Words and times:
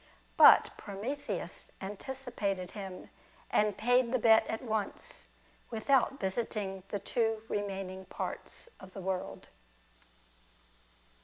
But 0.35 0.71
Prometheus 0.77 1.71
anticipated 1.79 2.71
him, 2.71 3.11
and 3.51 3.77
paid 3.77 4.11
the 4.11 4.17
bet 4.17 4.47
at 4.47 4.63
once, 4.63 5.27
without 5.69 6.19
visit 6.19 6.57
ing 6.57 6.81
the 6.87 6.97
two 6.97 7.43
remaining 7.47 8.05
parts 8.05 8.67
of 8.79 8.93
the 8.93 9.01
world. 9.01 9.49